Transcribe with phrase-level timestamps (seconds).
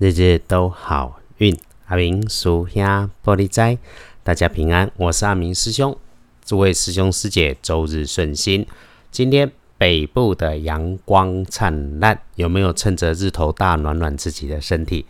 [0.00, 1.54] 日日都好运。
[1.88, 2.82] 阿明叔兄
[3.22, 3.76] 玻璃斋，
[4.22, 5.94] 大家平安，我是阿明师兄。
[6.42, 8.66] 诸位师兄师姐，周日顺心。
[9.10, 15.04] 今天北部的阳光灿烂，有没有趁着日头大暖暖自己的身体？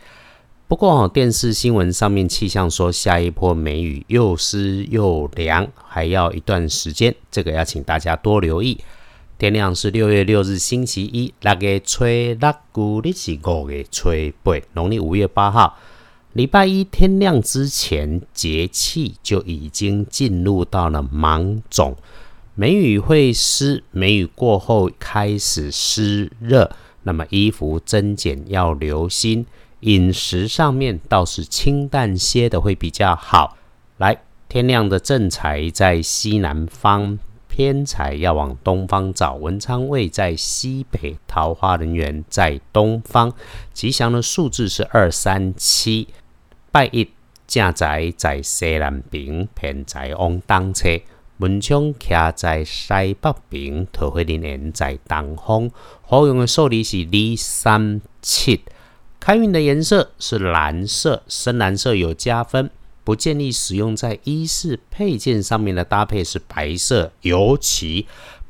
[0.67, 8.81] 不过电视新闻上面气象说下一波梅雨又湿又凉，还要一段时间，这个要请大家多留意。
[9.41, 14.11] 天亮是六月六日星期一，六月初六，古历是五月初
[14.43, 15.79] 八，农历五月八号，
[16.35, 21.97] 礼拜一天亮之前，节气就已经进入到了芒种，
[22.55, 26.71] 梅雨会湿，梅雨过后开始湿热，
[27.05, 29.47] 那么衣服增减要留心，
[29.81, 33.57] 饮食上面倒是清淡些的会比较好。
[33.97, 34.21] 来，
[34.51, 37.19] 天亮的正财在西南方。
[37.61, 43.35] 偏财要往东方找，文昌位在西北，桃花人缘在东方。
[43.75, 46.09] 吉祥的数字是二三七。
[46.73, 47.11] 拜一
[47.47, 50.89] 正宅在西南边，偏财往东侧。
[51.37, 52.89] 文昌徛在西
[53.21, 55.71] 北边，桃花人缘在东方。
[56.01, 58.63] 好用的数字是二三七。
[59.21, 62.71] 开运的颜色是蓝色，深蓝色有加分。
[63.03, 68.07] 不建议使用在衣饰配件上面的搭配是白色，尤其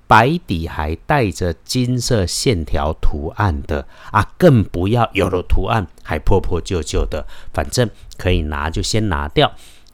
[0.06, 7.26] 白底还带着金色线条图案的啊，更不要有了图案还破破旧旧的。
[7.52, 9.52] 反正可以拿就先拿掉。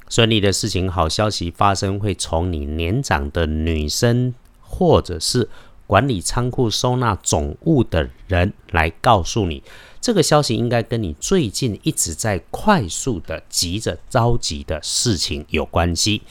[0.09, 5.49] 顺利的事情、好消息发生，会从你年长的女生或者是
[5.87, 9.63] 管理仓库收纳总物的人来告诉你。
[10.01, 16.23] 这个消息应该跟你最近一直在快速的、急着、着急的事情有关系。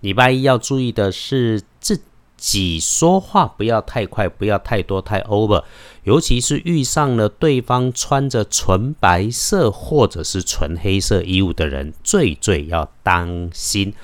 [0.00, 2.00] 礼拜一要注意的是，自
[2.36, 5.64] 己说话不要太快，不要太多太 over，
[6.04, 13.94] 尤其是遇上了对方穿着纯白色或者是纯黑色衣物的人，最最要当心。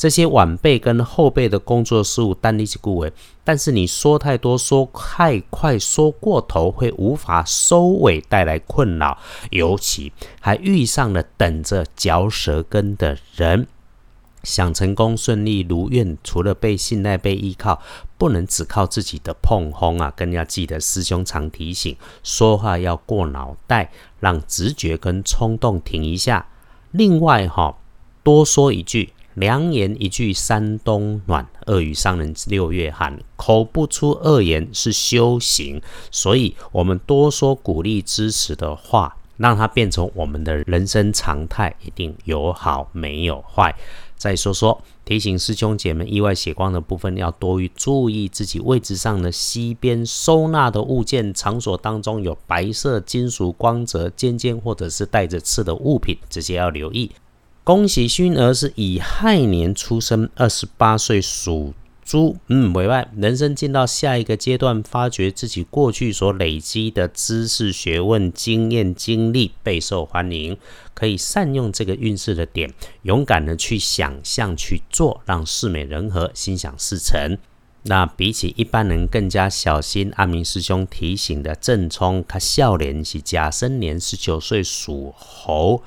[0.00, 3.12] 这些晚辈跟后辈的工作事务单力起顾为，
[3.44, 9.18] 但是你说太多、说太快、说过头，会无法收尾，带来困扰。
[9.50, 13.66] 尤其还遇上了等着嚼舌根的人，
[14.42, 17.82] 想成功顺利如愿，除了被信赖、被依靠，
[18.16, 20.10] 不能只靠自己的碰轰啊！
[20.16, 26.46] 更要记得师兄常提醒，说话要过脑袋，让直觉跟冲动停一下。
[26.90, 27.76] 另外哈，
[28.22, 29.12] 多说一句。
[29.34, 33.18] 良言一句三冬暖，恶语伤人六月寒。
[33.36, 35.80] 口不出恶言是修行，
[36.10, 43.74] 所以我们多说鼓励支持的话，让它变成我们的人生常态，一定有好没有坏。
[44.16, 57.10] 再说说提醒师兄姐们，意外血光的部分要多于注意自己位置上的西边收纳的物件场所当中有白色金属光泽尖尖或者是带着刺的物品，这些要留意。
[57.70, 61.72] 恭喜勋儿是乙亥年出生，二十八岁属
[62.02, 62.36] 猪。
[62.48, 70.58] 嗯，委外人生进到下一个阶段，发掘自己过去所累积的知识、学问、经验、经历备受欢迎，
[70.94, 77.38] 可以善用这个运势的点，勇敢的去想象去做，让事美人和，心想事成。
[77.84, 85.84] 那比起一般人更加小心，阿明师兄提醒的正冲，他笑脸是甲申年十九岁属猴。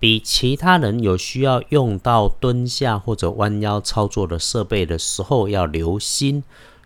[0.00, 6.42] 比其他人有需要用到蹲下或者弯腰操作的设备的时候要留心，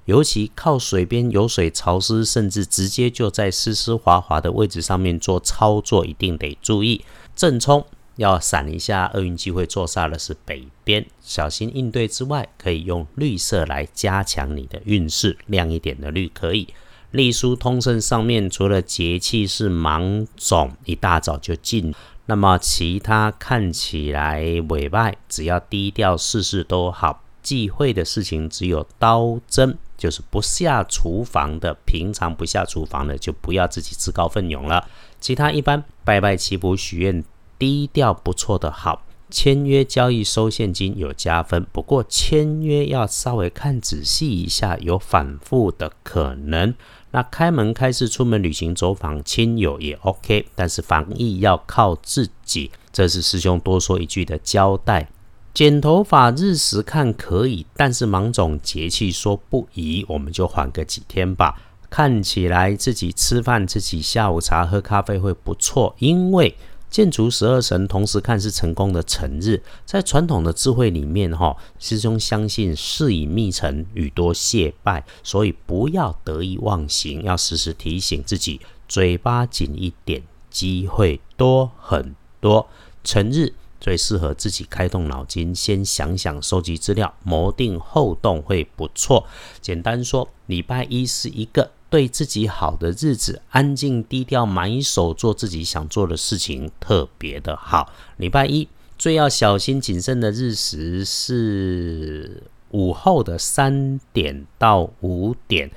[0.06, 7.04] 尤其靠水边有水潮湿，甚至直接就在湿湿滑滑的位置上面做操作，一定得注意。
[7.36, 7.86] 正冲
[8.16, 16.66] 要闪一下，厄运机会坐煞的是北边，小心应对之外，可以用绿色来加强你的运势，亮一点的绿可以。
[17.12, 21.94] 隶书通胜上面除了节气是芒种，一大早就进。
[22.26, 27.22] 那么其他看起来委外，只要低调，事事都好。
[27.42, 31.76] 忌讳的事情只有刀针，就是不下厨房的。
[31.84, 34.88] 平常不下厨房的，就不要自己自告奋勇了。
[35.20, 37.22] 其他一般拜拜祈福许愿，
[37.58, 39.02] 低调不错的好。
[39.28, 46.74] 签约交易收现金有加分，不过签约要稍微看仔细一下，有反复的可能。
[47.14, 52.72] 那开门开市、出门旅行、走访亲友也 OK，但是防疫要靠自己。
[52.92, 55.08] 这是师兄多说一句的交代。
[55.52, 61.56] 剪头发日时看可以，但是芒种节气说不宜，我们就缓个几天吧。
[61.88, 66.56] 看起来自己吃饭、自己下午茶、喝咖啡会不错，因为。
[66.94, 82.68] 建除十二神同时看是成功的成日，在传统的智慧里面，哈师兄相信事以密成，语多谢拜，所以不要得意忘形，要时时提醒自己，嘴巴紧一点，机会多很多。
[83.02, 89.26] 成日最适合自己开动脑筋，先想想收集资料，谋定后动会不错。
[89.60, 97.88] 简单说，礼拜一是一个对自己好的日子，安静低调，埋手做自己想做的事情，特别的好。
[98.16, 98.66] 礼拜一
[98.98, 102.42] 最要小心谨慎的日时是
[102.72, 105.70] 午后的三点到五点。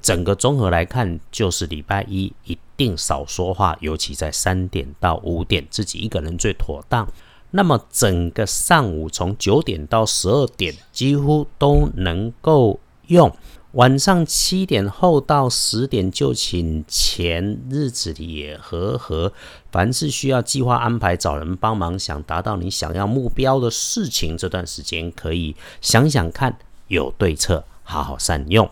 [0.00, 7.08] 整个综合来看，就是礼拜一一定少说话，尤其在三点到五点，自己一个人最妥当。
[7.50, 12.78] 那么整个上午从九点到十二点，几乎都能够
[13.08, 13.28] 用；
[13.74, 19.32] 晚上七点后到十点就寝前，日子里也和和。
[19.72, 26.56] 凡是需要计划安排、找人帮忙，想达到你想要目标的事情，这段时间可以想想看，
[26.86, 28.70] 有对策，好好善用。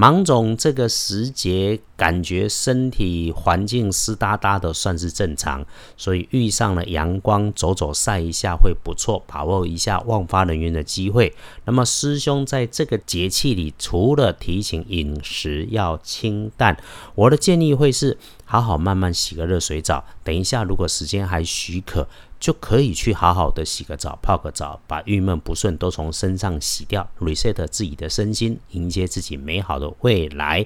[0.00, 5.62] 芒种这个时节，感觉身体环境湿哒哒的，算是正常。
[5.94, 11.34] 所以遇上了阳光，走走晒一下会不错，把握一下旺发人员的机会。
[11.66, 16.82] 那么师兄在这个节气里，除了提醒饮食要清淡，
[17.14, 20.06] 我的建议会是好好慢慢洗个热水澡。
[20.24, 22.08] 等一下，如果时间还许可。
[22.40, 30.64] 就可以去好好的洗个澡、泡个澡，把郁闷不顺都从身上洗掉，reset 自己的身心，迎接自己美好的未来。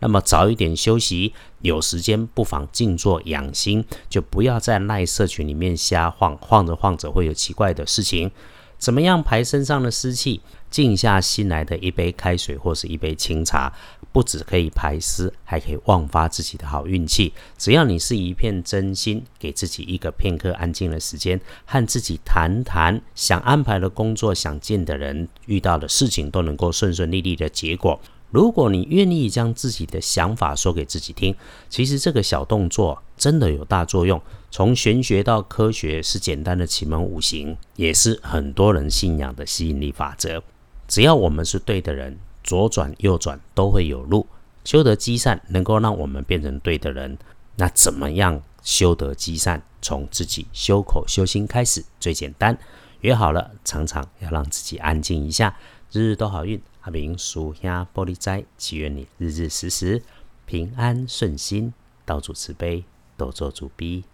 [0.00, 1.32] 那么早一点休息，
[1.62, 8.30] 有时间不妨静坐养心，就不要在赖社群里面瞎晃，晃着晃着会有奇怪的事情。
[8.76, 10.42] 怎么样排身上的湿气？
[10.68, 13.72] 静下心来的一杯开水或是一杯清茶，
[14.14, 17.32] 不止可以排湿，还可以旺发自己的好运气。
[17.58, 28.00] 只要你是一片真心，给自己一个片刻安静的时间，和自己谈谈想安排的工作、想见的人、遇到的事情，都能够顺顺利利的结果。
[28.30, 31.34] 如果你愿意将自己的想法说给自己听，
[31.68, 34.22] 其实这个小动作真的有大作用。
[34.52, 40.40] 从玄学到科学，是简单的奇门五行，也是很多人信仰的吸引力法则。
[40.86, 44.28] 只要我们是对的人，左转右转都会有路。
[44.64, 47.18] 修得积善，能够让我们变成对的人。
[47.56, 49.60] 那怎么样修得积善？
[49.82, 52.56] 从自己修口修心开始，最简单。
[53.00, 55.54] 约好了，常常要让自己安静一下。
[55.92, 60.02] 日日都好运，阿明属下玻璃斋，祈愿你日日时时
[60.46, 61.74] 平安顺心，
[62.06, 62.84] 道主慈悲，
[63.18, 64.04] 多做主逼。